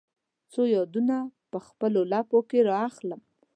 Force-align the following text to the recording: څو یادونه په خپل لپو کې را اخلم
څو 0.51 0.61
یادونه 0.75 1.15
په 1.51 1.57
خپل 1.67 1.93
لپو 2.11 2.39
کې 2.49 2.59
را 2.67 2.77
اخلم 2.89 3.21